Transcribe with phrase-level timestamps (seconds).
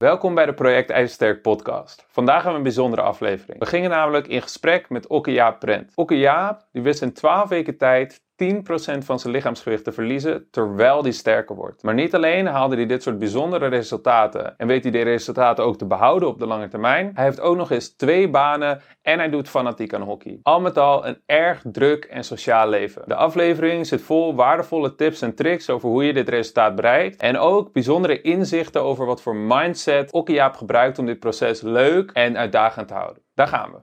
[0.00, 2.06] Welkom bij de Project IJzersterk podcast.
[2.08, 3.58] Vandaag hebben we een bijzondere aflevering.
[3.58, 5.92] We gingen namelijk in gesprek met Okke Jaap Prent.
[5.94, 11.02] Okke Jaap die wist in 12 weken tijd 10% van zijn lichaamsgewicht te verliezen terwijl
[11.02, 11.82] hij sterker wordt.
[11.82, 15.78] Maar niet alleen haalde hij dit soort bijzondere resultaten en weet hij de resultaten ook
[15.78, 17.10] te behouden op de lange termijn.
[17.14, 20.38] Hij heeft ook nog eens twee banen en hij doet fanatiek aan hockey.
[20.42, 23.02] Al met al een erg druk en sociaal leven.
[23.06, 27.38] De aflevering zit vol waardevolle tips en tricks over hoe je dit resultaat bereikt en
[27.38, 32.88] ook bijzondere inzichten over wat voor mindset Okkiaap gebruikt om dit proces leuk en uitdagend
[32.88, 33.22] te houden.
[33.34, 33.78] Daar gaan we.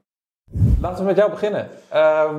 [0.81, 1.69] Laten we met jou beginnen.
[1.89, 2.35] Ehm,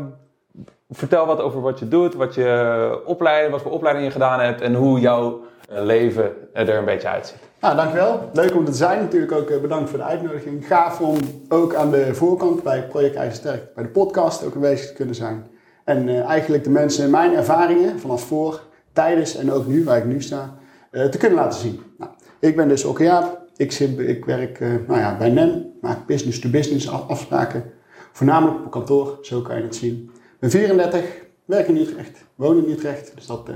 [0.90, 4.60] vertel wat over wat je doet, wat je opleiding, wat voor opleiding je gedaan hebt
[4.60, 7.38] en hoe jouw eh, leven er een beetje uitziet.
[7.60, 8.30] Nou, dankjewel.
[8.32, 9.00] Leuk om te zijn.
[9.00, 10.66] Natuurlijk ook eh, bedankt voor de uitnodiging.
[10.66, 11.16] Gaaf om
[11.48, 15.46] ook aan de voorkant bij Project IJzersterk, bij de podcast ook aanwezig te kunnen zijn.
[15.84, 18.60] En eigenlijk de mensen mijn ervaringen vanaf voor,
[18.92, 20.54] tijdens en ook nu, waar ik nu sta,
[20.90, 21.82] te kunnen laten zien.
[21.98, 23.22] Nou, ik ben dus Okke.
[23.56, 27.64] Ik, ik werk nou ja, bij NEN, maak business-to-business afspraken.
[28.12, 30.10] Voornamelijk op kantoor, zo kan je het zien.
[30.38, 31.04] Ik ben 34,
[31.44, 33.54] werk in Utrecht, woon in Utrecht, dus dat uh,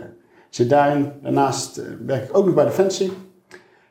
[0.48, 1.12] zit daarin.
[1.20, 3.12] Daarnaast uh, werk ik ook nog bij Defensie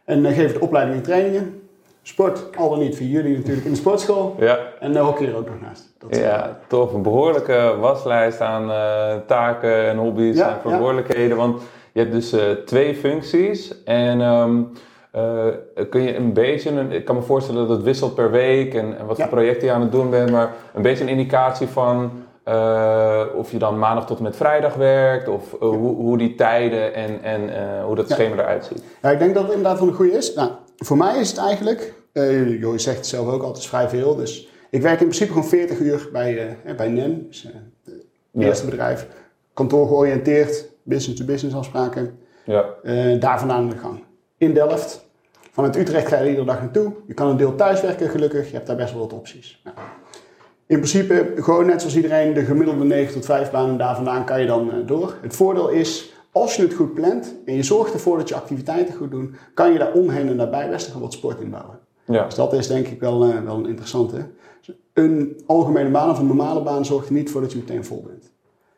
[0.06, 1.62] en uh, geef de opleiding en trainingen.
[2.02, 4.36] Sport, al dan niet voor jullie natuurlijk in de sportschool.
[4.40, 4.60] Ja.
[4.80, 5.94] En uh, hockey er ook nog naast.
[5.98, 6.94] Dat ja, tof.
[6.94, 8.68] Een behoorlijke waslijst aan
[9.26, 11.38] taken en hobby's ja, en verantwoordelijkheden.
[11.38, 11.44] Ja.
[11.44, 14.22] Want je hebt dus twee functies en...
[14.22, 14.72] Um,
[15.16, 15.46] uh,
[15.90, 19.06] kun je een beetje, ik kan me voorstellen dat het wisselt per week en, en
[19.06, 22.12] wat voor projecten je aan het doen bent, maar een beetje een indicatie van
[22.46, 26.36] uh, of je dan maandag tot en met vrijdag werkt, of uh, hoe, hoe, die
[26.36, 28.84] tijden en, en uh, hoe dat schema eruit ziet.
[29.02, 30.34] Ja, ik denk dat het inderdaad wel een goede is.
[30.34, 34.50] Nou, voor mij is het eigenlijk, je zegt het zelf ook altijd vrij veel, dus
[34.70, 37.48] ik werk in principe gewoon 40 uur bij, bij NEN, dus,
[38.32, 38.70] het eerste ja.
[38.70, 39.08] bedrijf,
[39.54, 42.66] kantoor georiënteerd, business-to-business afspraken, ja.
[43.20, 44.04] daar vandaan aan de gang.
[44.38, 45.06] In Delft,
[45.52, 48.68] vanuit Utrecht ga je iedere dag naartoe, je kan een deel thuiswerken gelukkig, je hebt
[48.68, 49.62] daar best wel wat opties.
[49.64, 49.76] Nou,
[50.72, 54.40] in principe gewoon net zoals iedereen de gemiddelde 9 tot 5 banen daar vandaan kan
[54.40, 55.14] je dan uh, door.
[55.22, 58.96] Het voordeel is, als je het goed plant en je zorgt ervoor dat je activiteiten
[58.96, 61.80] goed doen, kan je daar omheen en daarbij best nog wat sport inbouwen.
[62.06, 62.26] Ja.
[62.26, 64.28] Dus dat is denk ik wel, uh, wel een interessante.
[64.94, 68.04] Een algemene baan of een normale baan zorgt er niet voor dat je meteen vol
[68.08, 68.32] bent.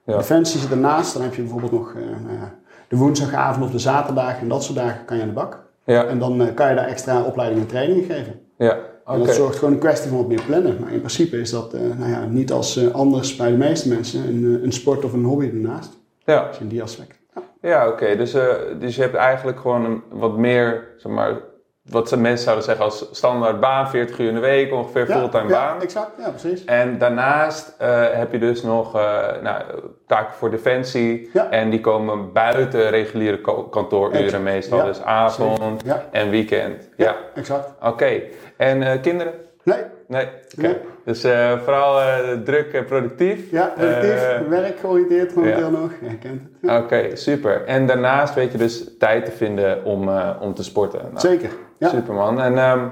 [0.06, 0.18] Ja.
[0.18, 2.04] Defensie zit ernaast, dan heb je bijvoorbeeld nog uh,
[2.40, 2.56] ja,
[2.88, 5.64] de woensdagavond of de zaterdag en dat soort dagen kan je aan de bak.
[5.84, 6.06] Ja.
[6.06, 8.40] En dan kan je daar extra opleidingen en trainingen geven.
[8.58, 8.78] Ja.
[9.04, 9.20] Okay.
[9.20, 10.78] En dat zorgt gewoon een kwestie van wat meer plannen.
[10.80, 13.90] Maar in principe is dat uh, nou ja, niet als uh, anders bij de meeste
[13.90, 15.98] mensen een, uh, een sport of een hobby ernaast.
[16.26, 16.48] Ja.
[16.48, 17.20] Dus in die aspect.
[17.36, 17.94] Ja, ja oké.
[17.94, 18.16] Okay.
[18.16, 18.32] Dus,
[18.80, 21.42] dus je hebt eigenlijk gewoon een wat meer, zeg maar,
[21.84, 25.50] wat mensen zouden zeggen als standaard baan, 40 uur in de week, ongeveer ja, fulltime
[25.50, 25.82] ja, baan.
[25.82, 26.12] exact.
[26.18, 26.66] Ja, precies.
[26.66, 27.76] En daarnaast
[28.14, 28.94] heb je dus nog
[29.42, 29.64] nou,
[30.08, 31.30] taken voor defensie.
[31.34, 31.50] Ja.
[31.50, 34.44] En die komen buiten reguliere kantooruren exact.
[34.44, 34.84] meestal.
[34.84, 36.90] Dus avond en weekend.
[36.98, 37.74] Ja, exact.
[37.80, 37.88] Oké.
[37.88, 38.30] Okay.
[38.58, 39.34] En uh, kinderen?
[39.64, 39.84] Nee.
[40.08, 40.70] Nee, okay.
[40.70, 40.78] nee.
[41.06, 43.52] Dus uh, vooral uh, druk en productief.
[43.52, 45.80] Ja, productief, werk georiënteerd momenteel ja.
[45.80, 45.92] nog.
[46.20, 46.72] Kent het.
[46.72, 47.66] Oké, okay, super.
[47.66, 50.10] En daarnaast weet je dus tijd te vinden om,
[50.42, 51.02] om te sporten.
[51.02, 51.50] Nou, Zeker.
[51.78, 51.90] Ja.
[51.90, 52.42] Super man.
[52.42, 52.92] En um,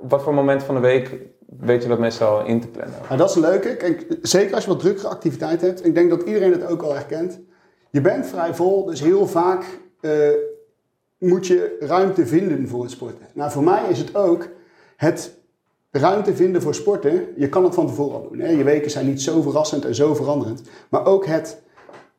[0.00, 1.10] wat voor moment van de week
[1.60, 2.94] weet je dat meestal in te plannen?
[3.06, 3.60] Nou, dat is.
[3.76, 5.86] Kijk, zeker als je wat drukkere activiteit hebt.
[5.86, 7.40] Ik denk dat iedereen het ook al herkent.
[7.90, 9.64] Je bent vrij vol, dus heel vaak
[11.18, 13.26] moet je ruimte vinden voor het sporten.
[13.34, 14.48] Nou, voor mij is het ook
[14.96, 15.35] het
[15.90, 17.26] ruimte vinden voor sporten.
[17.36, 18.38] Je kan het van tevoren al doen.
[18.38, 18.50] Hè?
[18.50, 20.62] Je weken zijn niet zo verrassend en zo veranderend.
[20.88, 21.62] Maar ook het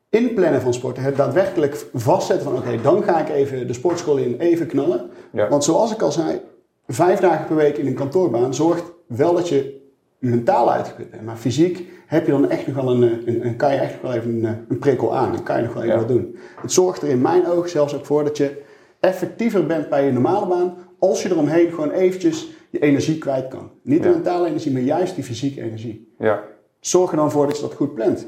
[0.10, 4.40] inplannen van sporten, het daadwerkelijk vastzetten van oké, dan ga ik even de sportschool in,
[4.40, 5.10] even knallen.
[5.32, 5.50] Ja.
[5.50, 6.42] Want zoals ik al zei,
[6.88, 9.82] vijf dagen per week in een kantoorbaan zorgt wel dat je
[10.20, 11.26] mentaal uitgeput bent.
[11.26, 14.02] Maar fysiek heb je dan echt nog wel een, een, een kan je echt nog
[14.02, 15.32] wel even een, een prikkel aan.
[15.32, 16.02] Dan kan je nog wel even ja.
[16.02, 16.36] wat doen.
[16.62, 18.62] Het zorgt er in mijn ogen zelfs ook voor dat je
[19.00, 23.72] effectiever bent bij je normale baan als je eromheen gewoon eventjes je energie kwijt kan.
[23.82, 26.14] Niet de mentale energie, maar juist die fysieke energie.
[26.20, 26.44] Ja.
[26.80, 28.28] Zorg er dan voor dat je dat goed plant.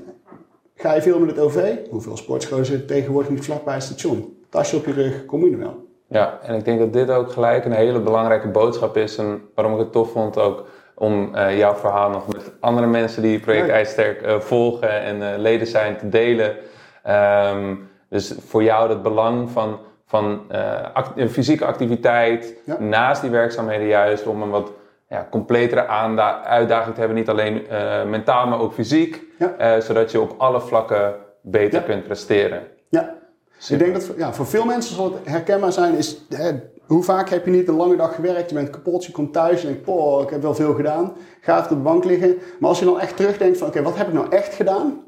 [0.76, 1.76] Ga je veel met het OV?
[1.90, 4.38] Hoeveel sportscholen zitten tegenwoordig niet vlak bij het station?
[4.50, 5.88] Tasje op je rug, kom je er wel.
[6.08, 9.18] Ja, en ik denk dat dit ook gelijk een hele belangrijke boodschap is.
[9.18, 10.66] En waarom ik het tof vond ook
[10.96, 13.74] om uh, jouw verhaal nog met andere mensen die Project ja.
[13.74, 16.56] IJsterk uh, volgen en uh, leden zijn te delen.
[17.08, 19.80] Um, dus voor jou dat belang van
[20.10, 22.80] van uh, act fysieke activiteit ja.
[22.80, 24.72] naast die werkzaamheden juist om een wat
[25.10, 25.88] ja, completere
[26.44, 27.18] uitdaging te hebben.
[27.18, 29.22] Niet alleen uh, mentaal, maar ook fysiek.
[29.38, 29.76] Ja.
[29.76, 32.62] Uh, zodat je op alle vlakken beter kunt presteren.
[32.90, 33.16] Ja,
[33.58, 33.88] Super.
[33.88, 35.96] ik denk dat ja, voor veel mensen zal het herkenbaar zijn.
[35.96, 36.52] Is, hè,
[36.86, 39.62] hoe vaak heb je niet een lange dag gewerkt, je bent kapot, je komt thuis
[39.62, 41.14] en denkt, poh, ik heb wel veel gedaan.
[41.42, 42.38] Ga op de bank liggen.
[42.60, 45.04] Maar als je dan echt terugdenkt van, oké, okay, wat heb ik nou echt gedaan?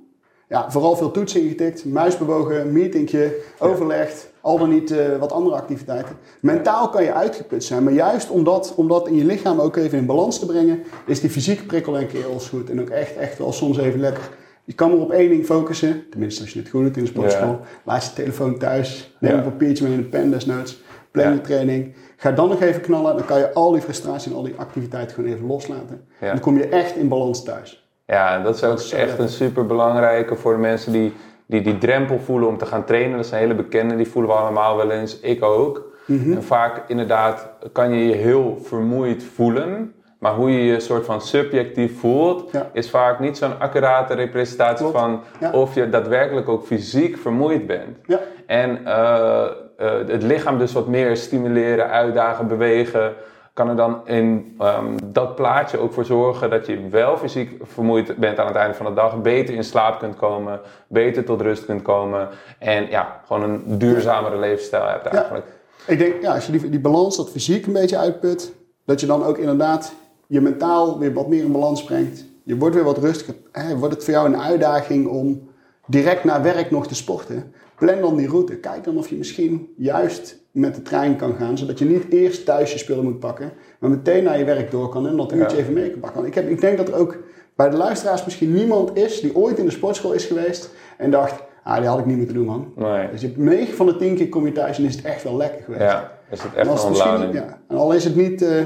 [0.51, 5.55] Ja, vooral veel toetsen ingetikt, muis bewogen, meetingje, overlegd, al dan niet eh, wat andere
[5.55, 6.15] activiteiten.
[6.39, 9.75] Mentaal kan je uitgeput zijn, maar juist om dat, om dat in je lichaam ook
[9.75, 12.69] even in balans te brengen, is die fysieke prikkel denk ik heel goed.
[12.69, 14.29] En ook echt, echt wel soms even lekker.
[14.63, 17.09] Je kan maar op één ding focussen, tenminste als je het goed doet in de
[17.09, 17.59] sportschool.
[17.83, 20.81] Laat je telefoon thuis, neem een papiertje mee in de pen desnoods,
[21.11, 21.93] plan je training.
[22.17, 25.15] Ga dan nog even knallen, dan kan je al die frustratie en al die activiteiten
[25.15, 26.01] gewoon even loslaten.
[26.19, 27.80] En dan kom je echt in balans thuis.
[28.11, 31.13] Ja, dat is ook echt een super belangrijke voor de mensen die,
[31.45, 33.17] die die drempel voelen om te gaan trainen.
[33.17, 35.19] Dat een hele bekende, die voelen we allemaal wel eens.
[35.19, 35.89] Ik ook.
[36.05, 36.31] Mhm.
[36.33, 39.93] En vaak inderdaad kan je je heel vermoeid voelen.
[40.19, 42.69] Maar hoe je je soort van subjectief voelt, Ja.
[42.73, 44.99] is vaak niet zo'n accurate representatie Klopt.
[44.99, 45.51] van Ja.
[45.51, 47.97] of je daadwerkelijk ook fysiek vermoeid bent.
[48.07, 48.19] Ja.
[48.45, 49.43] En eh,
[49.77, 53.13] eh, het lichaam dus wat meer stimuleren, uitdagen, bewegen.
[53.53, 58.15] Kan er dan in ehm, dat plaatje ook voor zorgen dat je wel fysiek vermoeid
[58.17, 59.21] bent aan het einde van de dag.
[59.21, 62.29] Beter in slaap kunt komen, beter tot rust kunt komen.
[62.59, 65.45] En ja, gewoon een duurzamere levensstijl hebt eigenlijk.
[65.87, 68.53] Ik denk, ja, als je die, die balans, dat fysiek een beetje uitput,
[68.85, 69.93] dat je dan ook inderdaad
[70.27, 72.25] je mentaal weer wat meer in balans brengt.
[72.43, 73.35] Je wordt weer wat rustiger.
[73.77, 75.49] Wordt het voor jou een uitdaging om
[75.91, 77.53] direct na werk nog te sporten?
[77.75, 78.55] Plan dan die route.
[78.55, 82.45] Kijk dan of je misschien juist met de trein kan gaan, zodat je niet eerst
[82.45, 85.57] thuis je spullen moet pakken, maar meteen naar je werk door kan en dat uurtje
[85.57, 85.61] Ja.
[85.61, 86.25] even mee kan pakken.
[86.25, 87.17] Ik, heb, ik denk dat er ook
[87.55, 91.43] bij de luisteraars misschien niemand is die ooit in de sportschool is geweest en dacht,
[91.63, 92.73] ah, die had ik niet moeten doen man.
[92.75, 93.09] Nee.
[93.11, 95.23] Dus je hebt 9 van de 10 keer kom je thuis en is het echt
[95.23, 95.83] wel lekker geweest.
[95.83, 97.57] Ja, is het echt als een het ja.
[97.67, 98.57] En al is het niet, eh,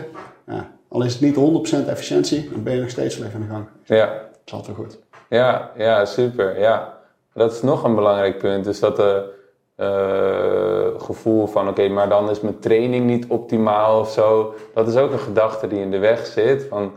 [0.48, 3.48] ja, al is het niet 100% efficiëntie, dan ben je nog steeds wel even aan
[3.48, 3.66] de gang.
[3.84, 4.06] Ja.
[4.06, 5.00] Dat is altijd wel goed.
[5.30, 6.60] Ja, ja, super.
[6.60, 6.95] Ja.
[7.36, 8.64] Dat is nog een belangrijk punt.
[8.64, 9.34] Dus dat de
[9.76, 14.54] eh, gevoel van oké, maar dan is mijn training niet optimaal of zo.
[14.74, 16.66] Dat is ook een gedachte die in de weg zit.
[16.70, 16.94] Van,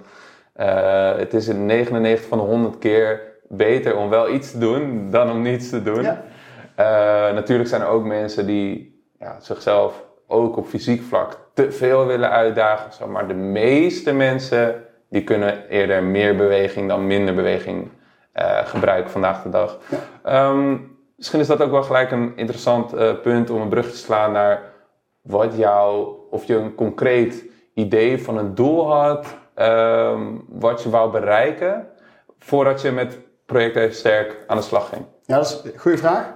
[0.53, 5.11] eh, het is in 99 van de 100 keer beter om wel iets te doen
[5.11, 6.03] dan om niets te doen.
[6.03, 6.23] Ja.
[6.75, 12.07] Eh, natuurlijk zijn er ook mensen die ja, zichzelf ook op fysiek vlak te veel
[12.07, 12.93] willen uitdagen.
[12.93, 13.07] Zo.
[13.07, 17.91] Maar de meeste mensen die kunnen eerder meer beweging dan minder beweging
[18.39, 19.79] eh, gebruiken vandaag de dag.
[19.91, 19.99] Ja.
[20.23, 20.77] Ehm,
[21.17, 24.33] misschien is dat ook wel gelijk een interessant eh, punt om een brug te slaan
[24.33, 24.63] naar
[25.23, 27.45] wat jou, of je een concreet
[27.75, 31.87] idee van een doel had, ehm, wat je wou bereiken,
[32.39, 35.05] voordat je met Project Even Sterk aan de slag ging.
[35.25, 36.33] Ja, dat is een goede vraag.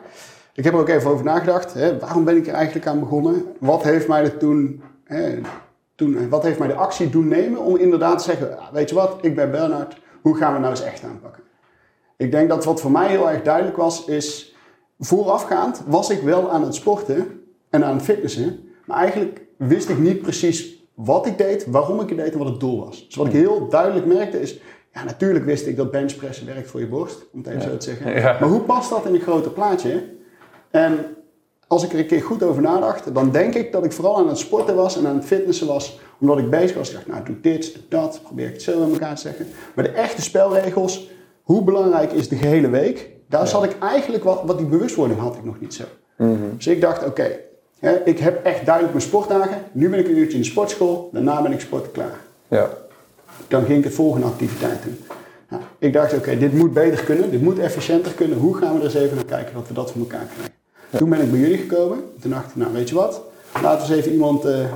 [0.55, 1.75] Ik heb er ook even over nagedacht.
[1.75, 3.57] Hè, waarom ben ik er eigenlijk aan begonnen?
[3.61, 5.41] Wat heeft mij er toen, hè,
[5.95, 8.95] toen, wat heeft mij de actie doen nemen om inderdaad te zeggen, ah, weet je
[8.95, 11.43] wat, ik ben Bernard, hoe gaan we nou eens echt aanpakken?
[12.23, 14.55] Ik denk dat wat voor mij heel erg duidelijk was, is
[14.99, 17.41] voorafgaand was ik wel aan het sporten
[17.71, 22.09] en aan het fitnessen, maar eigenlijk wist ik niet precies wat ik deed, waarom ik
[22.09, 23.07] het deed en wat het doel was.
[23.07, 24.59] Dus wat ik heel duidelijk merkte is,
[24.93, 27.85] ja, natuurlijk wist ik dat benchpressen werkt voor je borst, om het even zo te
[27.85, 28.15] zeggen.
[28.15, 28.37] Ja.
[28.41, 30.05] Maar hoe past dat in een groter plaatje?
[30.71, 31.17] En
[31.67, 34.29] als ik er een keer goed over nadacht, dan denk ik dat ik vooral aan
[34.29, 36.89] het sporten was en aan het fitnessen was, omdat ik bezig was.
[36.89, 39.47] Ik dacht, nou, doe dit, doe dat, probeer ik het zo in elkaar te zeggen.
[39.75, 41.11] Maar de echte spelregels,
[41.43, 43.11] hoe belangrijk is de gehele week?
[43.29, 45.85] Daar zat ik eigenlijk, wat, wat die bewustwording had ik nog niet zo.
[46.57, 47.39] Dus ik dacht, oké,
[48.05, 49.63] ik heb echt duidelijk mijn sportdagen.
[49.73, 52.21] Nu ben ik een uurtje in de sportschool, daarna ben ik sporten klaar.
[52.49, 52.71] Ja.
[53.49, 54.99] Dan ging ik de volgende activiteit doen.
[55.49, 58.39] Nou, ik dacht, oké, dit moet beter kunnen, dit moet efficiënter kunnen.
[58.39, 60.55] Hoe gaan we er eens even naar kijken dat we dat voor elkaar krijgen?
[60.97, 61.99] Toen ben ik bij jullie gekomen.
[62.21, 63.23] Toen dacht ik, nou weet je wat,
[63.63, 64.73] laten we eens even iemand eh,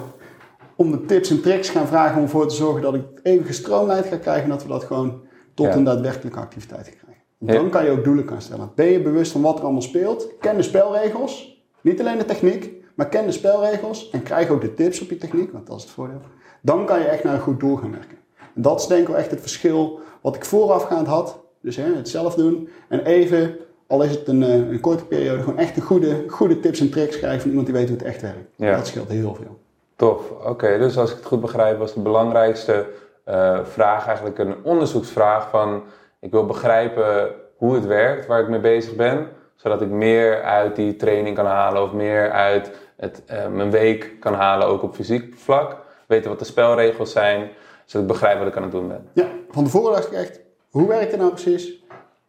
[0.77, 3.47] om de tips en tricks gaan vragen om ervoor te zorgen dat ik het even
[3.47, 5.21] gestroomlijnd ga krijgen en dat we dat gewoon
[5.57, 6.97] tot een daadwerkelijke activiteit.
[7.39, 7.53] Ja.
[7.53, 8.71] Dan kan je ook doelen gaan stellen.
[8.75, 10.29] Ben je bewust van wat er allemaal speelt?
[10.41, 11.65] Ken de spelregels.
[11.81, 15.17] Niet alleen de techniek, maar ken de spelregels en krijg ook de tips op je
[15.17, 16.21] techniek, want dat is het voordeel.
[16.61, 18.19] Dan kan je echt naar een goed doel gaan werken.
[18.55, 21.39] En dat is denk ik wel echt het verschil wat ik voorafgaand had.
[21.61, 25.43] Dus hè, het zelf doen en even, al is het een, eh, een korte periode,
[25.43, 28.07] gewoon echt een goede, goede tips en tricks krijgen van iemand die weet hoe het
[28.07, 28.51] echt werkt.
[28.57, 28.77] Ja.
[28.77, 29.59] Dat scheelt heel veel.
[29.97, 30.79] Tof, oké.
[30.79, 32.87] Dus als ik het goed begrijp, was de belangrijkste
[33.27, 35.83] eh, vraag eigenlijk een onderzoeksvraag van...
[36.21, 40.77] Ik wil begrijpen hoe het werkt, waar ik mee bezig ben, zodat ik meer uit
[40.77, 44.95] die training kan halen of meer uit het, eh, mijn week kan halen, ook op
[44.95, 45.77] fysiek vlak.
[46.07, 47.51] Weten wat de spelregels zijn,
[47.85, 49.09] zodat ik begrijp wat ik aan het doen ben.
[49.13, 50.41] Ja, van tevoren dacht ik echt,
[50.71, 51.85] hoe werkt het nou precies?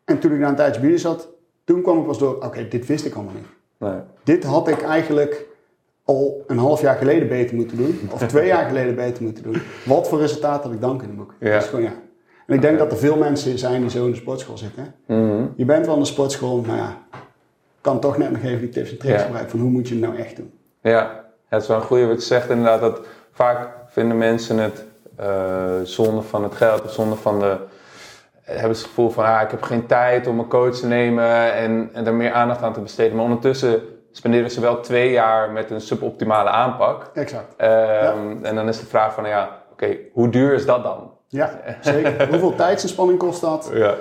[0.06, 1.30] En toen ik na een tijdje jullie zat,
[1.64, 3.48] toen kwam ik pas door, oké, dit wist ik allemaal niet.
[3.78, 4.00] Nee.
[4.24, 5.46] Dit had ik eigenlijk
[6.08, 8.10] al een half jaar geleden beter moeten doen.
[8.12, 9.62] Of twee jaar geleden beter moeten doen.
[9.86, 11.36] Wat voor resultaat had ik dan kunnen boeken?
[11.40, 11.52] Ja.
[11.52, 11.94] Dat is gewoon, ja.
[12.48, 14.94] En ik denk dat er veel mensen zijn die zo in de sportschool zitten.
[15.06, 15.46] Mhm.
[15.56, 16.98] Je bent wel in de sportschool, maar ja,
[17.82, 19.22] kan toch net nog even die tips en tricks Ja.
[19.24, 20.52] gebruiken van hoe moet je het nou echt doen.
[20.82, 22.80] Ja, het is wel een goede wat je zegt inderdaad.
[22.80, 24.86] Dat vaak vinden mensen het
[25.16, 27.56] eh zonde van het geld of zonde van de
[28.42, 31.54] hebben ze het gevoel van, ah, ik heb geen tijd om een coach te nemen
[31.54, 33.16] en, en er meer aandacht aan te besteden.
[33.16, 33.82] Maar ondertussen
[34.18, 37.10] spenderen ze wel twee jaar met een suboptimale aanpak.
[37.14, 37.54] Exact.
[37.58, 41.12] Ehm, En dan is de vraag van, ja, oké, hoe duur is dat dan?
[41.30, 42.28] Ja, zeker.
[42.30, 43.72] Hoeveel tijdsinspanning kost dat?
[43.74, 43.94] Ja.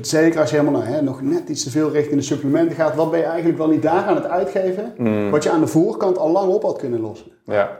[0.00, 2.94] Zeker als je helemaal nou, hè, nog net iets te veel richting de supplementen gaat.
[2.94, 4.94] Wat ben je eigenlijk wel niet daar aan het uitgeven?
[4.96, 5.30] Mm.
[5.30, 7.26] Wat je aan de voorkant al lang op had kunnen lossen.
[7.44, 7.70] Ja,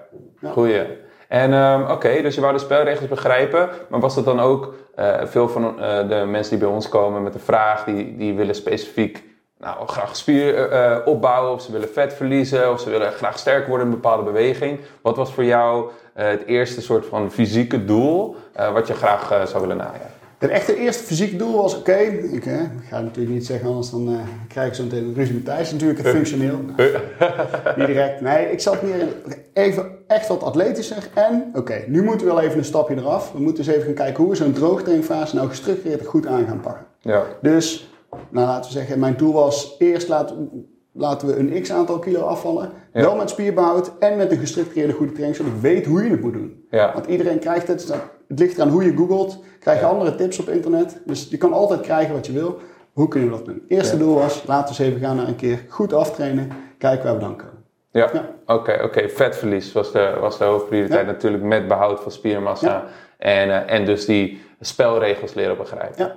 [0.40, 0.50] Ja.
[0.50, 0.82] goeie.
[1.28, 5.14] En ehm, oké, dus je wou de spelregels begrijpen, maar was dat dan ook eh,
[5.24, 8.54] veel van eh, de mensen die bij ons komen met een vraag, die, die willen
[8.54, 9.24] specifiek
[9.58, 13.66] nou, graag spier eh, opbouwen, of ze willen vet verliezen, of ze willen graag sterk
[13.66, 14.80] worden in een bepaalde beweging.
[15.02, 19.30] Wat was voor jou eh, het eerste soort van fysieke doel eh, wat je graag
[19.30, 20.14] eh, zou willen najagen?
[20.38, 21.96] Het echte eerste fysieke doel was, oké,
[22.32, 22.42] ik,
[22.88, 24.14] ga natuurlijk niet zeggen, anders dan eh,
[24.48, 25.72] krijg ik zo meteen een ruzie met Thijs.
[25.72, 26.58] Natuurlijk het functioneel.
[27.76, 28.20] niet direct.
[28.20, 29.06] Nee, ik zat meer
[29.52, 31.08] even echt wat atletischer.
[31.14, 33.32] En, oké, nu moeten we wel even een stapje eraf.
[33.32, 36.60] We moeten eens even gaan kijken hoe we zo'n droogtrainfase nou gestructureerd goed aan gaan
[36.60, 36.86] pakken.
[37.00, 37.90] Ja, Dus,
[38.30, 42.20] nou laten we zeggen, mijn doel was eerst laten, laten we een x aantal kilo
[42.20, 42.70] afvallen.
[42.92, 43.00] Ja.
[43.00, 46.20] Wel met spierbehoud en met een gestructureerde goede training, zodat ik weet hoe je het
[46.20, 46.66] moet doen.
[46.70, 47.88] ja, Want iedereen krijgt het,
[48.28, 49.90] het ligt eraan hoe je googelt, krijg je Ja.
[49.90, 51.00] andere tips op internet.
[51.04, 52.58] Dus je kan altijd krijgen wat je wil.
[52.92, 53.62] Hoe kunnen we dat doen?
[53.68, 56.48] Eerste doel was, laten we eens even gaan naar een keer goed aftrainen,
[56.78, 57.64] kijken waar we dan komen.
[57.90, 58.10] ja.
[58.46, 59.08] Oké, oké.
[59.08, 62.84] Vetverlies was de, was de hoofdprioriteit natuurlijk met behoud van spiermassa.
[63.18, 66.12] En, eh, en dus die spelregels leren begrijpen.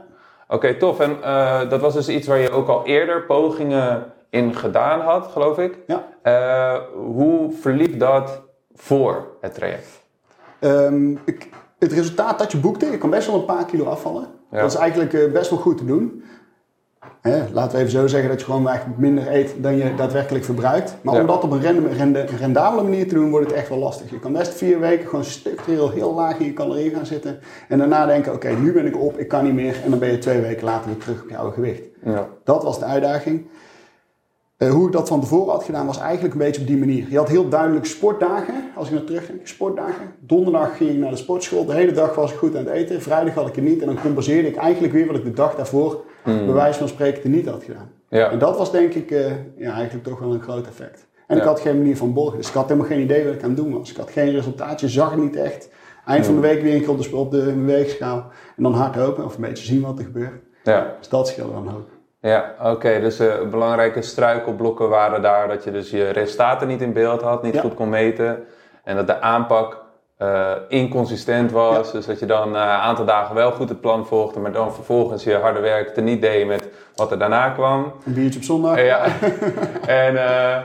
[0.51, 0.99] Oké, tof.
[0.99, 5.27] En eh, dat was dus iets waar je ook al eerder pogingen in gedaan had,
[5.27, 5.77] geloof ik.
[5.87, 6.07] Ja.
[6.21, 8.41] Eh, hoe verliep dat
[8.73, 9.87] voor het traject?
[10.59, 14.27] Ehm, ik, het resultaat dat je boekte, je kan best wel een paar kilo afvallen.
[14.51, 14.61] Ja.
[14.61, 16.23] Dat is eigenlijk eh, best wel goed te doen.
[17.21, 20.45] Hè, laten we even zo zeggen dat je gewoon eigenlijk minder eet dan je daadwerkelijk
[20.45, 20.95] verbruikt.
[21.01, 21.21] Maar Ja.
[21.21, 24.09] om dat op een rende- rende- rendabele manier te doen, wordt het echt wel lastig.
[24.09, 27.39] Je kan best vier weken gewoon structureel heel laag in je calorieën gaan zitten.
[27.67, 29.75] En daarna denken, oké, nu ben ik op, ik kan niet meer.
[29.83, 31.81] En dan ben je twee weken later weer terug op je oude gewicht.
[32.03, 32.27] Ja.
[32.43, 33.47] Dat was de uitdaging.
[34.59, 37.05] Eh, hoe ik dat van tevoren had gedaan, was eigenlijk een beetje op die manier.
[37.09, 40.05] Je had heel duidelijk sportdagen, als ik naar terugdenk, sportdagen.
[40.19, 43.01] Donderdag ging ik naar de sportschool, de hele dag was ik goed aan het eten.
[43.01, 45.55] Vrijdag had ik het niet en dan compenseerde ik eigenlijk weer wat ik de dag
[45.55, 47.91] daarvoor, bij wijze van spreken, er niet had gedaan.
[48.09, 48.31] Ja.
[48.31, 51.07] En dat was denk ik eh, ja, eigenlijk toch wel een groot effect.
[51.27, 53.43] En ik had geen manier van borgen, dus ik had helemaal geen idee wat ik
[53.43, 53.91] aan het doen was.
[53.91, 55.69] Ik had geen resultaat, je zag het niet echt.
[56.05, 58.25] Eind van de week weer een keer op de, op de weegschaal
[58.57, 60.41] en dan hard hopen of een beetje zien wat er gebeurt.
[60.63, 60.95] Ja.
[60.97, 61.87] Dus dat scheelde dan ook.
[62.21, 62.99] Ja, oké.
[62.99, 67.43] Dus eh, belangrijke struikelblokken waren daar dat je dus je resultaten niet in beeld had,
[67.43, 67.61] niet Ja.
[67.61, 68.45] goed kon meten.
[68.83, 69.81] En dat de aanpak
[70.17, 71.91] eh, inconsistent was.
[71.91, 74.73] Dus dat je dan eh, een aantal dagen wel goed het plan volgde, maar dan
[74.73, 77.93] vervolgens je harde werk er niet deed met wat er daarna kwam.
[78.05, 78.81] Een biertje op zondag.
[78.83, 79.03] Ja.
[80.05, 80.57] en eh,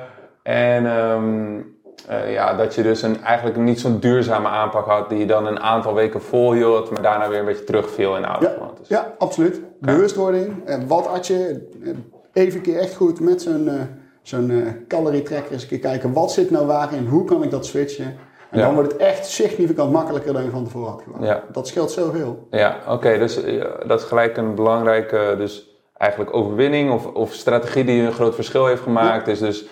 [0.42, 1.60] en ehm,
[2.08, 5.46] eh, ja, dat je dus een, eigenlijk niet zo'n duurzame aanpak had, die je dan
[5.46, 8.88] een aantal weken volhield, maar daarna weer een beetje terugviel in oude Ja, gewoontes.
[8.88, 9.60] ja, absoluut.
[9.80, 10.66] Bewustwording.
[10.66, 11.68] En wat had je?
[11.84, 11.90] eh,
[12.32, 13.74] Even een keer echt goed met zo'n eh
[14.22, 16.12] zo'n calorie tracker eens een keer kijken.
[16.12, 17.06] Wat zit nou waarin?
[17.06, 18.04] Hoe kan ik dat switchen?
[18.50, 18.64] En Ja.
[18.64, 21.02] dan wordt het echt significant makkelijker dan je van tevoren had.
[21.20, 21.42] Ja.
[21.52, 22.46] Dat scheelt zoveel.
[22.50, 23.40] Ja, oké, dus
[23.86, 25.68] dat is gelijk een belangrijke, dus
[25.98, 29.28] eigenlijk overwinning of, of strategie die een groot verschil heeft gemaakt.
[29.28, 29.66] Is dus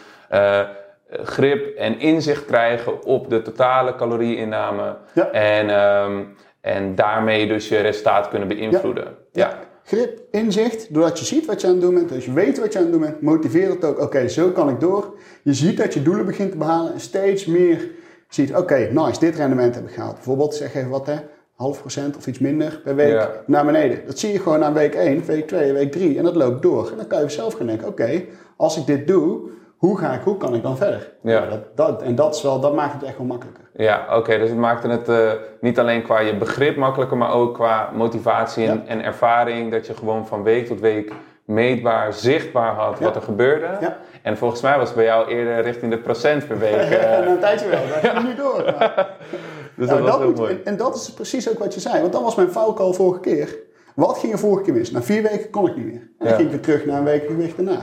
[1.22, 5.30] grip en inzicht krijgen op de totale calorieinname Ja.
[5.30, 6.24] en, ehm,
[6.60, 9.14] en daarmee dus je resultaat kunnen beïnvloeden.
[9.32, 9.58] Ja.
[9.84, 12.72] Grip, inzicht, doordat je ziet wat je aan het doen bent, dus je weet wat
[12.72, 14.00] je aan het doen bent, motiveert het ook.
[14.00, 15.14] Oké, zo kan ik door.
[15.42, 17.90] Je ziet dat je doelen begint te behalen en steeds meer
[18.28, 20.14] ziet, oké, nice, dit rendement heb ik gehaald.
[20.14, 21.14] Bijvoorbeeld, zeg even wat hè,
[21.56, 23.30] half procent of iets minder per week Ja.
[23.46, 24.00] naar beneden.
[24.06, 26.90] Dat zie je gewoon na week 1, week 2, week 3 en dat loopt door.
[26.90, 28.22] En dan kan je zelf gaan denken, oké,
[28.56, 29.40] als ik dit doe,
[29.82, 31.12] hoe ga ik, hoe kan ik dan verder?
[31.22, 31.38] Ja.
[31.38, 33.64] Nou, dat, dat, en dat, is wel, dat maakt het echt wel makkelijker.
[33.74, 37.54] Ja, oké, dus het maakte het eh, niet alleen qua je begrip makkelijker, maar ook
[37.54, 38.90] qua motivatie en, Ja.
[38.90, 39.70] en ervaring.
[39.72, 41.12] Dat je gewoon van week tot week
[41.44, 43.04] meetbaar, zichtbaar had Ja.
[43.04, 43.66] wat er gebeurde.
[43.80, 43.96] Ja.
[44.22, 46.74] En volgens mij was het bij jou eerder richting de procent per week.
[46.90, 48.64] en na een tijdje wel, dat ging niet door.
[48.78, 49.16] maar-
[49.76, 50.52] dus Nou, dat was dat heel moet- mooi.
[50.52, 52.00] en, en dat is precies ook wat je zei.
[52.00, 53.56] Want dat was mijn valkuil vorige keer.
[53.94, 54.90] Wat ging er vorige keer mis?
[54.90, 56.00] Na vier weken kon ik niet meer.
[56.18, 57.78] En dan ging ik weer terug naar een week gewicht daarna.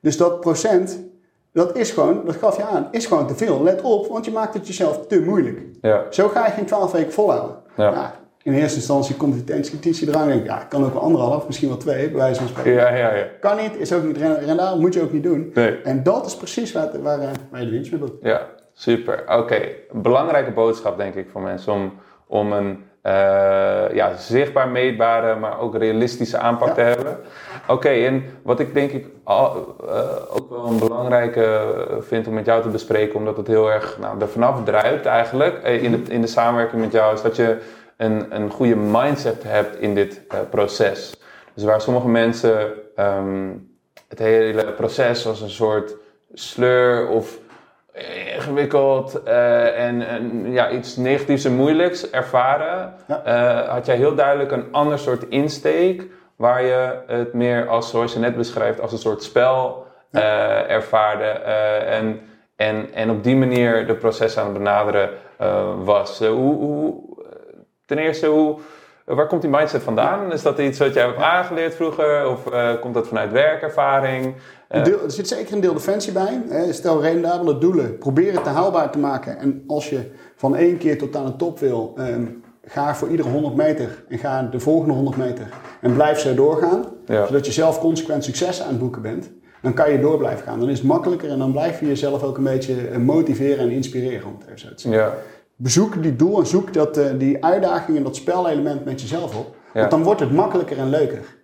[0.00, 1.02] Dus dat procent,
[1.52, 3.62] dat is gewoon, dat gaf je aan, is gewoon te veel.
[3.62, 5.60] Let op, want je maakt het jezelf te moeilijk.
[5.80, 7.56] Ja, Zo ga je geen twaalf weken volhouden.
[7.76, 7.90] Ja.
[7.90, 8.06] Nou,
[8.42, 10.28] in eerste instantie komt die tendentie eraan.
[10.28, 12.72] denk ik, ja, kan ook wel anderhalf, misschien wel twee, bij wijze van spreken.
[12.72, 13.14] ja, ja.
[13.14, 13.24] ja.
[13.40, 15.50] Kan niet, is ook niet ren- rendabel, moet je ook niet doen.
[15.54, 15.80] Nee.
[15.82, 18.12] En dat is precies waar, waar, eh, waar je de winst mee doet.
[18.22, 19.24] Ja, super.
[19.38, 19.60] Oké,
[19.92, 21.92] belangrijke boodschap denk ik voor mensen om,
[22.26, 23.12] om een eh,
[23.94, 26.74] ja, zichtbaar meetbare, maar ook realistische aanpak Ja.
[26.74, 27.18] te hebben.
[27.70, 29.56] Oké, en wat ik denk ik eh,
[30.30, 33.98] ook wel een belangrijke eh, vind om met jou te bespreken, omdat het heel erg
[34.00, 37.36] nou, er vanaf druipt eigenlijk eh, in, de, in de samenwerking met jou, is dat
[37.36, 37.58] je
[37.96, 41.20] een, een goede mindset hebt in dit uh, proces.
[41.54, 43.48] Dus waar sommige mensen ehm,
[44.08, 45.96] het hele proces als een soort
[46.32, 47.38] sleur of
[48.34, 53.66] ingewikkeld uh, en, en, ja, iets negatiefs en moeilijks ervaren, ja.
[53.68, 56.08] had jij heel duidelijk een ander soort insteek
[56.40, 60.66] waar je het meer als, zoals je net beschrijft, als een soort spel ja.
[60.66, 62.20] ervaarde en,
[62.56, 65.10] en, en op die manier de proces aan het benaderen
[65.84, 66.18] was.
[66.18, 67.02] hoe, hoe,
[67.86, 68.58] ten eerste, hoe,
[69.04, 70.32] waar komt die mindset vandaan?
[70.32, 72.28] Is dat iets wat jij hebt aangeleerd vroeger?
[72.28, 72.42] Of
[72.80, 74.34] komt dat vanuit werkervaring?
[74.68, 76.42] Deel, er zit zeker een deel defensie bij.
[76.70, 77.98] Stel rendabele doelen.
[77.98, 79.38] Probeer het te haalbaar te maken.
[79.38, 83.28] En als je van één keer tot aan de top wil, um, ga voor iedere
[83.28, 84.04] 100 meter.
[84.08, 85.48] En ga de volgende 100 meter.
[85.80, 86.84] En blijf zo doorgaan.
[87.06, 87.26] Ja.
[87.26, 89.30] Zodat je zelf consequent succes aan het boeken bent.
[89.62, 90.60] Dan kan je door blijven gaan.
[90.60, 94.26] Dan is het makkelijker en dan blijf je jezelf ook een beetje motiveren en inspireren.
[94.26, 95.02] Om het even zo te zeggen.
[95.02, 95.14] Ja
[95.60, 99.56] bezoek die doel en zoek dat, uh, die uitdaging en dat spelelement met jezelf op.
[99.72, 101.38] Want dan wordt het makkelijker en leuker.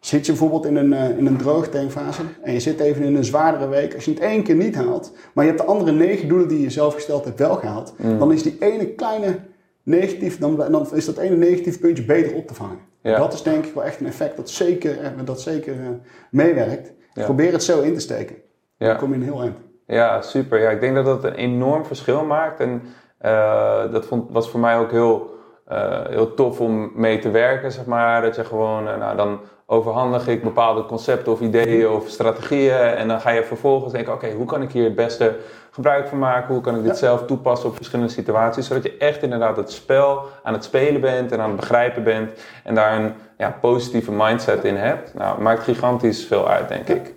[0.00, 3.24] Zit je bijvoorbeeld in een, uh, in een droogtankfase en je zit even in een
[3.24, 3.94] zwaardere week.
[3.94, 6.60] Als je het één keer niet haalt, maar je hebt de andere negen doelen die
[6.60, 7.94] je zelf gesteld hebt wel gehaald.
[7.96, 8.18] Mm.
[8.18, 9.38] Dan is die ene kleine
[9.82, 12.78] negatief, dan, dan is dat ene negatief puntje beter op te vangen.
[13.02, 13.18] Ja.
[13.18, 15.88] Dat is denk ik wel echt een effect dat zeker, eh, dat zeker uh,
[16.30, 16.92] meewerkt.
[17.14, 18.36] Probeer het zo in te steken.
[18.78, 19.56] Dan kom je een heel eind.
[19.86, 20.60] Ja, super.
[20.60, 22.60] Ja, ik denk dat dat een enorm verschil maakt.
[22.60, 22.82] En
[23.22, 25.30] uh, dat vond, was voor mij ook heel,
[25.68, 28.22] uh, heel tof om mee te werken, zeg maar.
[28.22, 29.40] Dat je gewoon, nou, dan
[29.72, 32.80] overhandig ik bepaalde concepten of ideeën of strategieën.
[32.80, 35.36] En dan ga je vervolgens denken, oké, okay, hoe kan ik hier het beste
[35.70, 36.54] gebruik van maken?
[36.54, 36.96] Hoe kan ik dit ja.
[36.96, 38.66] zelf toepassen op verschillende situaties?
[38.66, 42.30] Zodat je echt inderdaad het spel aan het spelen bent en aan het begrijpen bent.
[42.64, 45.14] En daar een ja, positieve mindset in hebt.
[45.14, 47.14] Nou, maakt gigantisch veel uit, denk ik.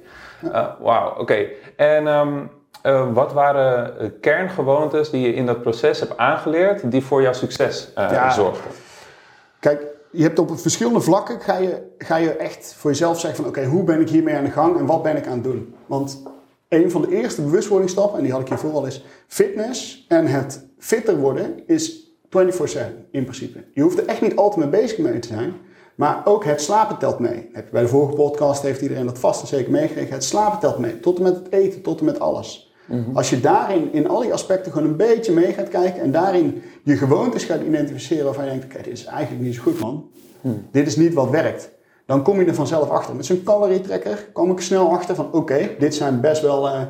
[0.79, 1.21] Wauw, oké.
[1.21, 1.51] Okay.
[1.75, 2.07] En...
[2.07, 2.49] Um,
[2.83, 7.91] uh, wat waren kerngewoontes die je in dat proces hebt aangeleerd die voor jouw succes
[7.97, 8.29] uh, ja.
[8.29, 8.71] zorgden?
[9.59, 13.47] Kijk, je hebt op verschillende vlakken ga je, ga je echt voor jezelf zeggen van
[13.47, 15.75] oké, hoe ben ik hiermee aan de gang en wat ben ik aan het doen?
[15.85, 16.23] Want
[16.69, 20.67] een van de eerste bewustwordingsstappen, en die had ik hiervoor al, is fitness en het
[20.77, 22.29] fitter worden is 24-7
[23.11, 23.63] in principe.
[23.73, 25.53] Je hoeft er echt niet altijd mee bezig mee te zijn.
[25.95, 27.51] Maar ook het slapen telt mee.
[27.71, 30.13] Bij de vorige podcast heeft iedereen dat vast en zeker meegekregen.
[30.13, 30.99] Het slapen telt mee.
[30.99, 32.64] Tot en met het eten, tot en met alles.
[32.85, 33.17] Mhm.
[33.17, 36.61] Als je daarin in al die aspecten gewoon een beetje mee gaat kijken en daarin
[36.83, 40.09] je gewoontes gaat identificeren waarvan je denkt, dit is eigenlijk niet zo goed man.
[40.41, 40.55] Mhm.
[40.71, 41.73] Dit is niet wat werkt.
[42.05, 43.15] Dan kom je er vanzelf achter.
[43.15, 46.81] Met zo'n calorietrekker kom ik snel achter van, oké, dit zijn best wel uh,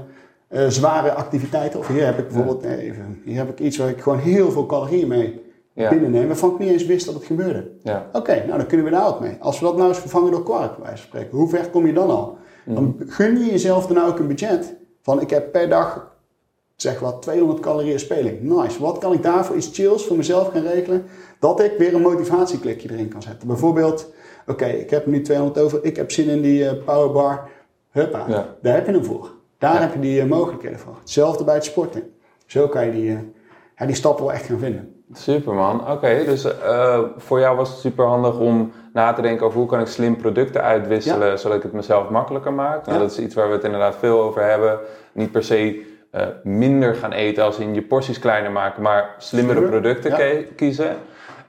[0.49, 1.79] uh, zware activiteiten.
[1.79, 2.69] Of hier heb ik bijvoorbeeld, ja.
[2.69, 5.41] even, hier heb ik iets waar ik gewoon heel veel calorieën mee
[5.73, 5.89] ja.
[5.89, 7.71] binnenneem, waarvan ik niet eens wist dat het gebeurde.
[7.83, 8.09] Ja.
[8.13, 9.37] Oké, nou dan kunnen we daar wat mee.
[9.39, 11.85] Als we dat nou eens vervangen door kwark, bij wijze van spreken, hoe ver kom
[11.85, 12.37] je dan al?
[12.65, 12.75] Mhm.
[12.75, 16.11] Dan gun je jezelf dan ook een budget van ik heb per dag,
[16.75, 18.41] zeg wat, 200 calorieën speling.
[18.41, 18.81] Nice.
[18.81, 21.05] Wat kan ik daarvoor iets chills voor mezelf gaan regelen?
[21.39, 23.47] Dat ik weer een motivatieklikje erin kan zetten.
[23.47, 24.11] Bijvoorbeeld,
[24.47, 27.49] oké, ik heb nu 200 over, ik heb zin in die uh, powerbar.
[27.91, 28.55] Huppa, ja.
[28.61, 29.31] daar heb je hem voor.
[29.57, 30.95] Daar heb je die uh, mogelijkheden voor.
[30.99, 32.13] Hetzelfde bij het sporten.
[32.45, 33.19] Zo kan je die, uh,
[33.75, 35.03] ja, die stappen wel echt gaan vinden.
[35.13, 35.91] Super man.
[35.91, 36.47] Oké, dus
[37.17, 40.17] voor jou was het super handig om na te denken over hoe kan ik slim
[40.17, 42.85] producten uitwisselen, zodat ik het mezelf makkelijker maak.
[42.85, 44.79] Nou, dat is iets waar we het inderdaad veel over hebben.
[45.11, 49.61] Niet per se uh, minder gaan eten als in je porties kleiner maken, maar slimmere
[49.61, 50.97] producten kiezen.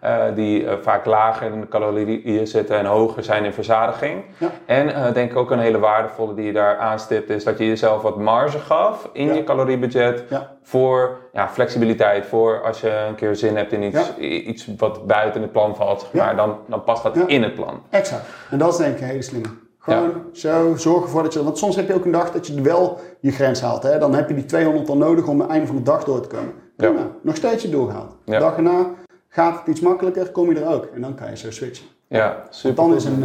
[0.06, 4.24] Uh, die uh, vaak lager in de calorieën zitten en hoger zijn in verzadiging.
[4.38, 4.50] Ja.
[4.66, 7.66] En uh, denk ik ook een hele waardevolle die je daar aanstipt is dat je
[7.66, 9.34] jezelf wat marge gaf in ja.
[9.34, 10.24] je caloriebudget
[10.62, 12.26] voor ja, flexibiliteit.
[12.26, 16.00] Voor als je een keer zin hebt in iets, iets wat buiten het plan valt,
[16.00, 17.82] zeg maar, dan, dan past dat in het plan.
[17.90, 18.24] Exact.
[18.50, 19.48] En dat is denk ik een hele slimme.
[19.78, 21.44] Gewoon zo zorgen ervoor dat je...
[21.44, 23.82] Want soms heb je ook een dag dat je wel je grens haalt.
[23.82, 23.98] Hè?
[23.98, 26.28] Dan heb je die 200 al nodig om het einde van de dag door te
[26.28, 26.52] komen.
[26.76, 27.00] Prima.
[27.22, 28.16] Nog steeds je doorgehaald.
[28.24, 28.86] Dag erna
[29.36, 30.88] Gaat het iets makkelijker, kom je er ook.
[30.94, 31.86] En dan kan je zo switchen.
[32.08, 32.76] Ja, super.
[32.76, 33.22] Want dan is een,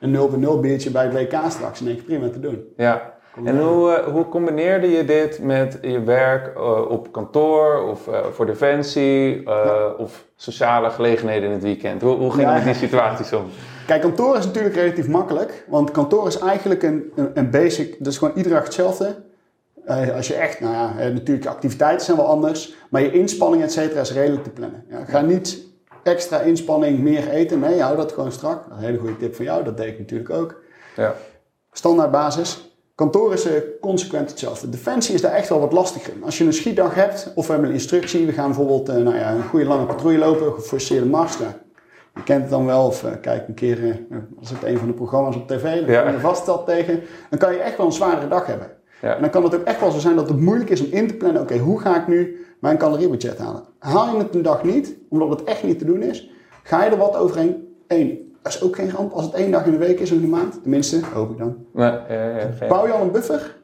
[0.00, 2.64] uh, een 0 biertje bij het WK straks in één keer prima te doen.
[2.76, 3.12] Ja.
[3.44, 8.46] En hoe, uh, hoe combineerde je dit met je werk uh, op kantoor of voor
[8.46, 9.94] defensie ja.
[9.96, 12.02] of sociale gelegenheden in het weekend?
[12.02, 13.44] Hoe, hoe ging je met die situaties om?
[13.86, 18.12] Kijk, kantoor is natuurlijk relatief makkelijk, want kantoor is eigenlijk een, een, een basic, dat
[18.12, 19.14] is gewoon iedere dag hetzelfde.
[19.88, 23.62] Uh, als je echt, nou ja, uh, natuurlijk activiteiten zijn wel anders, maar je inspanning
[23.62, 24.84] et cetera is redelijk te plannen.
[24.88, 25.66] Ja, ga niet
[26.02, 28.62] extra inspanning meer eten, nee, hou dat gewoon strak.
[28.62, 30.62] Dat is een hele goede tip van jou, dat deed ik natuurlijk ook.
[30.96, 31.14] Ja.
[31.72, 32.76] Standaard basis.
[32.94, 34.68] Kantoor is uh, consequent hetzelfde.
[34.68, 37.70] Defensie is daar echt wel wat lastiger Als je een schietdag hebt, of we hebben
[37.70, 41.36] een instructie, we gaan bijvoorbeeld nou ja, een goede lange patrouille lopen, geforceerde mars.
[42.14, 44.00] Je kent het dan wel, of kijk een keer,
[44.38, 46.10] als het een van de programma's op tv, dan ja.
[46.10, 48.70] je vast dat tegen, dan kan je echt wel een zware dag hebben.
[49.02, 49.14] Ja.
[49.14, 51.06] En dan kan het ook echt wel zo zijn dat het moeilijk is om in
[51.08, 51.42] te plannen.
[51.42, 53.62] Oké, hoe ga ik nu mijn caloriebudget halen?
[53.78, 56.30] Haal je het een dag niet, omdat het echt niet te doen is.
[56.62, 57.74] Ga je er wat overheen?
[57.86, 60.16] Eén, dat is ook geen ramp als het één dag in de week is of
[60.16, 60.62] in de maand.
[60.62, 61.56] Tenminste, hoop ik dan.
[61.74, 63.56] Ja, ja, geen- Bouw je al een buffer?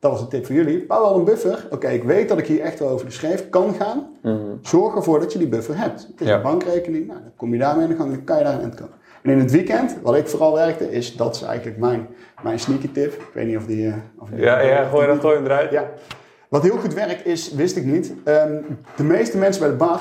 [0.00, 0.86] Dat was een tip voor jullie.
[0.86, 1.66] Bouw al een buffer.
[1.70, 4.06] Oké, ik weet dat ik hier echt wel over de schreef kan gaan.
[4.22, 4.36] Mhm.
[4.62, 6.06] Zorg ervoor dat je die buffer hebt.
[6.10, 7.06] Het is een bankrekening.
[7.06, 8.10] Nou, dan kom je daarmee aan de gang.
[8.10, 8.94] Dan kan je daar aan komen.
[9.28, 12.06] En in het weekend, wat ik vooral werkte, is dat is eigenlijk mijn,
[12.42, 13.12] mijn sneaky tip.
[13.12, 13.86] Ik weet niet of die...
[13.86, 15.70] eh, of die Ja, ja, gooi, dan, gooi hem eruit.
[15.70, 15.84] ja.
[16.48, 18.52] Wat heel goed werkt is, wist ik niet, ehm,
[18.96, 20.00] de meeste mensen bij de bar,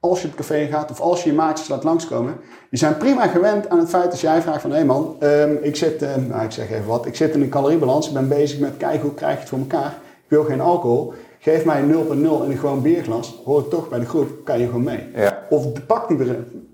[0.00, 2.36] als je het café gaat of als je je maatjes laat langskomen,
[2.70, 5.52] die zijn prima gewend aan het feit als jij vraagt van, hé hey man, ehm,
[5.60, 8.28] ik zit, ehm, nou, ik zeg even wat, ik zit in een caloriebalans, ik ben
[8.28, 9.90] bezig met kijken hoe krijg je het voor elkaar,
[10.24, 13.88] ik wil geen alcohol, geef mij een 0.0 in een gewoon bierglas, hoor ik toch
[13.88, 15.06] bij de groep, kan je gewoon mee.
[15.14, 15.46] Ja.
[15.48, 16.16] Of de pak die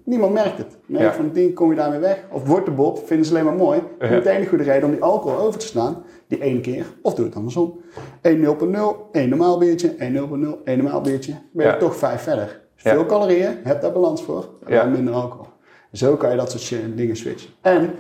[0.07, 0.77] niemand merkt het.
[0.87, 1.13] Nee, Ja.
[1.13, 2.23] van het ding kom je daarmee weg.
[2.31, 3.81] Of wordt de bob, vinden ze alleen maar mooi.
[3.99, 4.07] Ja.
[4.07, 7.15] En de enige goede reden om die alcohol over te slaan, die ene keer, of
[7.15, 7.81] doe het andersom.
[8.21, 11.33] 1 0.0, 1 normaal biertje, 1 0.0, 1 normaal biertje.
[11.53, 11.79] Ben je Ja.
[11.79, 12.61] toch vijf verder.
[12.75, 12.93] Dus.
[12.93, 15.47] Veel calorieën, heb daar balans voor, en dan minder alcohol.
[15.93, 17.51] Zo kan je dat soort dingen switchen.
[17.61, 17.91] En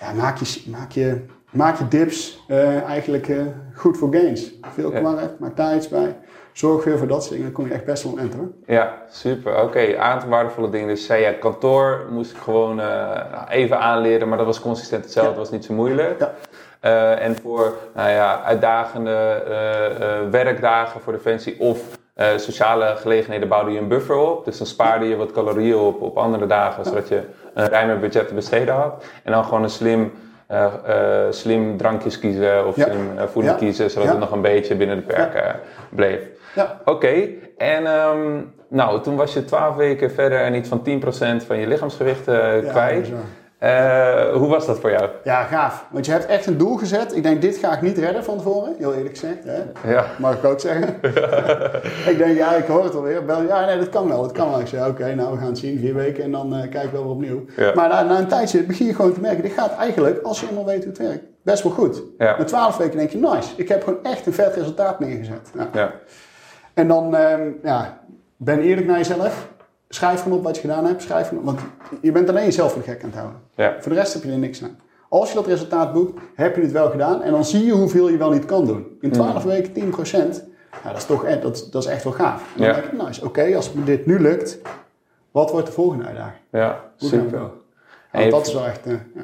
[0.00, 1.20] ja, maak, je, maak, je,
[1.52, 3.42] maak je dips eh, eigenlijk eh,
[3.74, 4.58] goed voor gains.
[4.72, 6.16] Veel kwark, maak daar iets bij.
[6.52, 8.48] Zorg weer voor dat soort dingen, dan kom je echt best wel eind hoor.
[8.66, 9.62] Ja, super.
[9.62, 10.88] Oké, aantal waardevolle dingen.
[10.88, 15.04] Dus zei je, kantoor moest ik gewoon eh, nou, even aanleren, maar dat was consistent
[15.04, 15.38] hetzelfde, Ja.
[15.38, 16.18] was niet zo moeilijk.
[16.20, 16.34] Ja.
[16.80, 21.98] Eh, en voor nou ja, uitdagende eh, werkdagen voor Defensie of
[22.36, 24.44] sociale gelegenheden bouwde je een buffer op.
[24.44, 27.22] Dus dan spaarde je wat calorieën op op andere dagen, zodat je
[27.54, 29.04] een ruimer budget te besteden had.
[29.24, 30.12] En dan gewoon een slim,
[30.50, 32.84] eh, eh, slim drankjes kiezen of Ja.
[32.84, 33.58] slim eh, voeding Ja.
[33.58, 34.10] kiezen, zodat Ja.
[34.10, 35.60] het nog een beetje binnen de perken
[35.90, 36.20] bleef.
[36.54, 36.80] Ja.
[36.84, 41.56] Oké, en ehm, nou, toen was je 12 weken verder en iets van 10% van
[41.58, 43.12] je lichaamsgewicht Ja, kwijt.
[43.60, 45.08] Eh, hoe was dat voor jou?
[45.24, 45.86] Ja, gaaf.
[45.90, 47.16] Want je hebt echt een doel gezet.
[47.16, 48.74] Ik denk, dit ga ik niet redden van tevoren.
[48.78, 49.44] Heel eerlijk gezegd.
[49.44, 49.90] Hè?
[49.92, 50.88] Ja, Mag ik ook zeggen.
[52.12, 53.24] ik denk, ja, ik hoor het alweer.
[53.24, 54.22] Bel, ja, nee, dat kan wel.
[54.22, 54.60] Dat kan wel.
[54.60, 55.78] Ik zei, oké, nou, we gaan het zien.
[55.78, 57.44] Vier weken en dan eh kijken we wel weer opnieuw.
[57.56, 57.72] Ja.
[57.74, 59.42] Maar na, na een tijdje begin je gewoon te merken.
[59.42, 62.02] Dit gaat eigenlijk, als je eenmaal weet hoe het werkt, best wel goed.
[62.18, 62.38] Ja.
[62.38, 63.48] Na twaalf weken denk je, nice.
[63.56, 65.50] Ik heb gewoon echt een vet resultaat neergezet.
[65.54, 65.68] Ja.
[65.72, 65.92] ja,
[66.74, 67.98] En dan, ehm, ja,
[68.36, 69.48] ben eerlijk naar jezelf.
[69.92, 71.02] Schrijf gewoon op wat je gedaan hebt.
[71.02, 71.60] Schrijf gewoon, want
[72.00, 73.40] je bent alleen jezelf voor de gek aan het houden.
[73.54, 74.78] ja, Voor de rest heb je er niks aan.
[75.08, 77.22] Als je dat resultaat boekt, heb je het wel gedaan.
[77.22, 78.96] En dan zie je hoeveel je wel niet kan doen.
[79.00, 79.76] In 12 weken 10%.
[80.84, 82.42] Ja, dat, is toch echt, dat, dat is echt wel gaaf.
[82.54, 82.72] En dan Ja.
[82.72, 84.58] denk ik, nice, oké, als dit nu lukt,
[85.30, 86.40] wat wordt de volgende uitdaging?
[86.50, 87.50] ja, Hoe super.
[88.10, 89.22] En dat is wel echt eh, ja,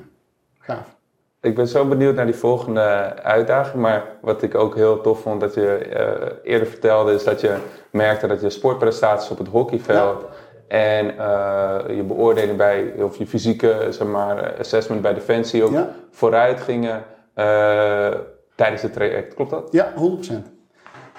[0.59, 0.95] gaaf.
[1.41, 2.81] Ik ben zo benieuwd naar die volgende
[3.23, 3.83] uitdaging.
[3.83, 7.57] Maar wat ik ook heel tof vond dat je eh, eerder vertelde, is dat je
[7.91, 10.25] merkte dat je sportprestaties op het hockeyveld
[10.69, 15.95] en eh, je beoordeling bij, of je fysieke zeg maar, assessment bij Defensie ook Ja.
[16.11, 18.15] vooruit gingen eh,
[18.55, 19.35] tijdens het traject.
[19.35, 19.69] Klopt dat?
[19.73, 20.33] Ja, 100%.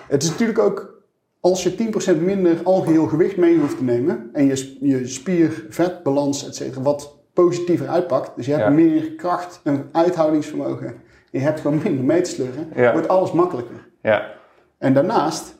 [0.08, 1.02] Het is natuurlijk ook,
[1.40, 1.76] als je
[2.16, 7.16] 10% minder algeheel gewicht mee hoeft te nemen en je, je spier-vetbalans, et cetera, wat
[7.34, 8.70] positiever uitpakt, dus je hebt Ja.
[8.70, 10.96] meer kracht en uithoudingsvermogen,
[11.32, 12.92] je hebt gewoon minder mee te slurren, Ja.
[12.92, 13.88] wordt alles makkelijker.
[14.02, 14.36] Ja,
[14.78, 15.57] En daarnaast,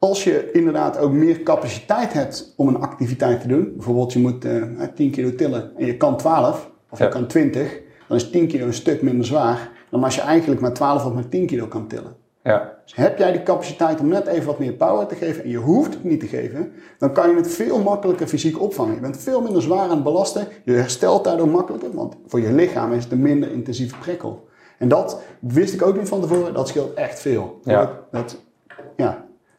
[0.00, 4.44] als je inderdaad ook meer capaciteit hebt om een activiteit te doen, bijvoorbeeld je moet
[4.44, 4.62] eh,
[4.94, 8.66] 10 kilo tillen en je kan 12 of je kan 20, dan is 10 kilo
[8.66, 11.86] een stuk minder zwaar dan als je eigenlijk maar 12 of maar 10 kilo kan
[11.86, 12.16] tillen.
[12.42, 15.50] ja, Dus heb jij de capaciteit om net even wat meer power te geven en
[15.50, 18.94] je hoeft het niet te geven, dan kan je het veel makkelijker fysiek opvangen.
[18.94, 22.52] Je bent veel minder zwaar aan het belasten, je herstelt daardoor makkelijker, want voor je
[22.52, 24.48] lichaam is het een minder intensieve prikkel.
[24.78, 27.60] En dat wist ik ook niet van tevoren, dat scheelt echt veel.
[27.62, 27.80] Ja.
[27.80, 28.40] Dat, dat,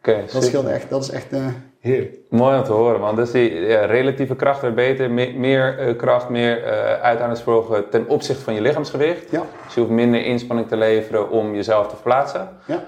[0.01, 0.23] oké.
[0.33, 1.45] dat scheelt echt, dat is echt eh,
[1.79, 2.15] heerlijk.
[2.29, 5.95] Mooi om te horen, want dus die ja, relatieve kracht werd beter, me- meer eh,
[5.97, 9.31] kracht, meer eh uithoudingsvermogen ten opzichte van je lichaamsgewicht.
[9.31, 12.49] Ja, Dus je hoeft minder inspanning te leveren om jezelf te verplaatsen.
[12.65, 12.83] ja,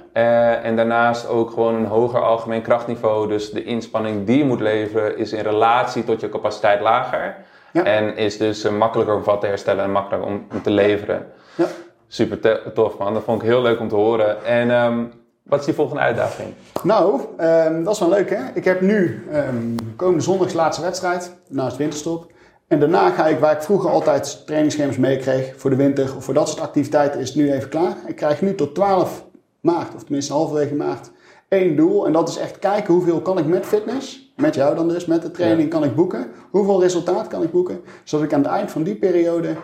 [0.62, 3.28] en daarnaast ook gewoon een hoger algemeen krachtniveau.
[3.28, 7.36] Dus de inspanning die je moet leveren is in relatie tot je capaciteit lager.
[7.72, 7.84] Ja.
[7.84, 11.26] En is dus makkelijker om van te herstellen en makkelijker om, om te leveren.
[11.56, 11.66] ja.
[12.08, 14.46] Super tof man, dat vond ik heel leuk om te horen.
[14.46, 15.04] En ehm,
[15.44, 16.54] wat is die volgende uitdaging?
[16.84, 18.42] Nou, ehm, dat is wel leuk hè.
[18.54, 19.56] Ik heb nu ehm,
[19.96, 22.32] komende zondag is de laatste wedstrijd, het winterstop.
[22.68, 26.34] En daarna ga ik, waar ik vroeger altijd trainingsschema's meekreeg voor de winter of voor
[26.34, 27.96] dat soort activiteiten, is het nu even klaar.
[28.08, 29.26] Ik krijg nu tot 12
[29.60, 31.12] maart, of tenminste halverwege maart,
[31.48, 32.06] één doel.
[32.06, 35.22] En dat is echt kijken hoeveel kan ik met fitness, met jou dan dus, met
[35.22, 36.28] de training kan ik boeken.
[36.50, 39.56] Hoeveel resultaat kan ik boeken, zodat ik aan het eind van die periode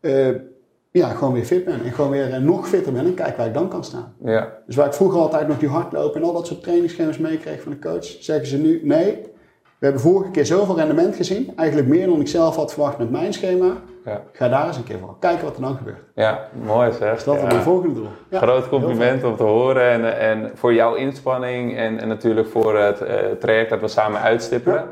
[0.00, 0.28] eh,
[0.90, 1.84] ja, gewoon weer fit ben.
[1.84, 4.14] En gewoon weer eh, nog fitter ben en kijk waar ik dan kan staan.
[4.24, 7.62] Ja, Dus waar ik vroeger altijd nog die hardlopen en al dat soort trainingsschema's meekreeg
[7.62, 9.18] van de coach, zeggen ze nu: nee,
[9.78, 11.52] we hebben vorige keer zoveel rendement gezien.
[11.56, 13.72] Eigenlijk meer dan ik zelf had verwacht met mijn schema.
[14.04, 15.16] ja, Ga daar eens een keer voor.
[15.20, 16.00] Kijken wat er dan gebeurt.
[16.14, 17.14] ja mooi zeg.
[17.14, 17.46] Dus dat is Ja.
[17.46, 18.08] mijn volgende doel.
[18.30, 18.38] Ja.
[18.38, 23.00] Groot compliment om te horen en, en voor jouw inspanning en, en natuurlijk voor het
[23.00, 24.84] eh, traject dat we samen uitstippelen.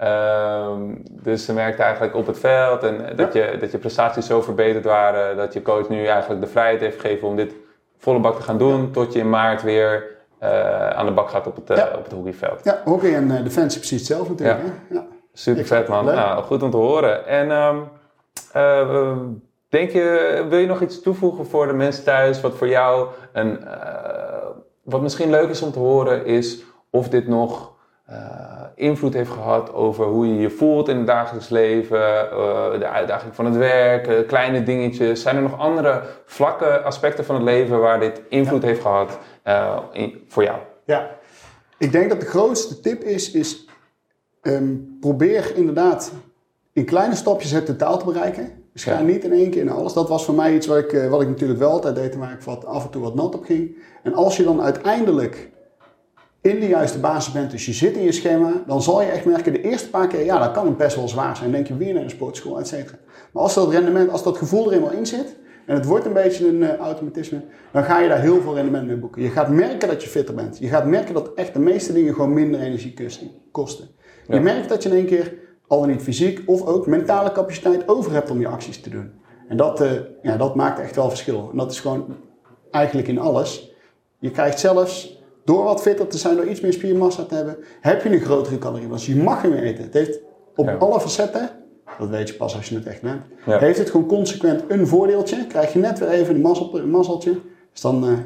[0.00, 4.42] Ehm, dus ze merkte eigenlijk op het veld en dat, je, dat je prestaties zo
[4.42, 7.54] verbeterd waren dat je coach nu eigenlijk de vrijheid heeft gegeven om dit
[7.98, 8.90] volle bak te gaan doen.
[8.90, 12.12] Tot je in maart weer eh, aan de bak gaat op het, uh, op het
[12.12, 12.64] hockeyveld.
[12.64, 14.74] Ja, hockey en uh, defensie precies hetzelfde natuurlijk.
[14.90, 15.06] Ja.
[15.32, 16.04] Super vet man.
[16.04, 17.26] Nou, goed om te horen.
[17.26, 17.50] En
[18.56, 22.40] um, denk je, wil je nog iets toevoegen voor de mensen thuis?
[22.40, 23.60] Wat voor jou een,
[24.82, 27.72] wat misschien leuk is om te horen is of dit nog
[28.80, 31.98] invloed heeft gehad over hoe je je voelt in het dagelijks leven,
[32.78, 35.22] de uitdaging van het werk, kleine dingetjes.
[35.22, 39.18] Zijn er nog andere vlakke aspecten van het leven waar dit invloed heeft gehad
[39.92, 40.58] in, voor jou?
[40.84, 41.10] Ja,
[41.78, 43.68] ik denk dat de grootste tip is, is
[44.40, 46.12] Ehm, probeer inderdaad
[46.72, 48.52] in kleine stapjes het totaal te bereiken.
[48.72, 49.92] Dus ga niet in één keer in alles.
[49.92, 52.32] Dat was voor mij iets wat ik, eh, wat ik natuurlijk wel altijd deed, waar
[52.32, 53.76] ik wat, af en toe wat nat op ging.
[54.02, 55.50] En als je dan uiteindelijk
[56.40, 59.24] in de juiste basis bent, dus je zit in je schema, dan zal je echt
[59.24, 61.50] merken, de eerste paar keer, ja, dat kan best wel zwaar zijn.
[61.50, 62.98] Dan denk je weer naar een sportschool, et cetera.
[63.32, 66.12] Maar als dat rendement, als dat gevoel er eenmaal in zit, en het wordt een
[66.12, 69.22] beetje een uh, automatisme, dan ga je daar heel veel rendement mee boeken.
[69.22, 70.58] Je gaat merken dat je fitter bent.
[70.58, 72.94] Je gaat merken dat echt de meeste dingen gewoon minder energie
[73.50, 73.88] kosten.
[74.28, 75.34] Je merkt dat je in één keer
[75.66, 79.12] al niet fysiek of ook mentale capaciteit over hebt om je acties te doen.
[79.48, 79.90] En dat, uh,
[80.22, 81.48] ja, dat maakt echt wel verschil.
[81.52, 82.16] En dat is gewoon
[82.70, 83.74] eigenlijk in alles.
[84.18, 88.02] Je krijgt zelfs, door wat fitter te zijn, door iets meer spiermassa te hebben, heb
[88.02, 89.06] je een grotere caloriebalans.
[89.06, 89.84] Je mag meer eten.
[89.84, 90.18] Het heeft
[90.56, 91.50] op alle facetten,
[91.98, 95.46] dat weet je pas als je het echt bent, heeft het gewoon consequent een voordeeltje.
[95.46, 97.40] Krijg je net weer even een mazzeltje.
[97.72, 98.18] Dus dan, uh,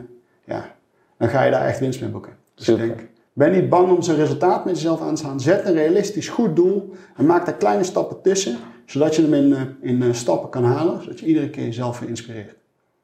[0.45, 0.75] ja,
[1.19, 2.37] dan ga je daar echt winst mee boeken.
[2.55, 5.41] Dus ik denk, ben niet bang om zijn resultaat met jezelf aan te staan.
[5.41, 9.53] Zet een realistisch goed doel en maak daar kleine stappen tussen, zodat je hem in,
[9.53, 12.55] eh, in eh, stappen kan halen, zodat je iedere keer jezelf weer inspireert.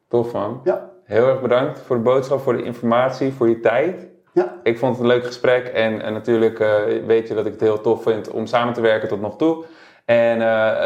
[0.08, 0.60] Tof man.
[0.64, 0.90] Ja.
[1.10, 4.06] Heel erg bedankt voor de boodschap, voor de informatie, voor je tijd.
[4.32, 4.54] Ja.
[4.62, 7.60] Ik vond het een leuk gesprek en, en natuurlijk uh, weet je dat ik het
[7.60, 9.64] heel tof vind om samen te werken tot nog toe.
[10.04, 10.34] En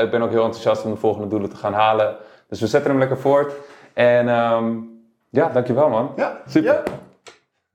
[0.05, 2.17] ik ben ook heel enthousiast om de volgende doelen te gaan halen.
[2.49, 3.53] Dus we zetten hem lekker voort.
[3.93, 6.13] En um, ja, dankjewel man.
[6.17, 6.73] Ja, super.
[6.73, 6.83] Ja.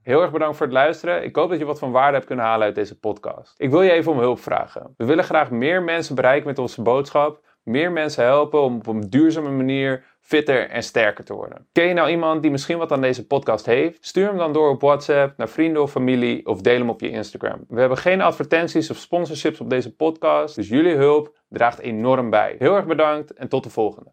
[0.01, 1.23] Heel erg bedankt voor het luisteren.
[1.23, 3.53] Ik hoop dat je wat van waarde hebt kunnen halen uit deze podcast.
[3.57, 4.93] Ik wil je even om hulp vragen.
[4.97, 7.39] We willen graag meer mensen bereiken met onze boodschap.
[7.63, 11.67] Meer mensen helpen om op een duurzame manier fitter en sterker te worden.
[11.71, 14.05] Ken je nou iemand die misschien wat aan deze podcast heeft?
[14.05, 17.09] Stuur hem dan door op WhatsApp naar vrienden of familie of deel hem op je
[17.09, 17.65] Instagram.
[17.67, 22.55] We hebben geen advertenties of sponsorships op deze podcast, dus jullie hulp draagt enorm bij.
[22.59, 24.11] Heel erg bedankt en tot de volgende.